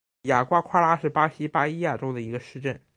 [0.23, 2.83] 雅瓜夸拉是巴西巴伊亚州的一个市镇。